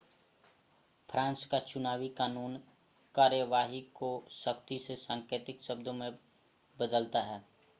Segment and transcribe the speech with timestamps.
[1.09, 2.57] France का चुनावी कानून
[3.15, 4.09] कार्यवाही को
[4.35, 6.11] सख्ती से सांकेतिक शब्दों में
[6.77, 7.41] बदलता है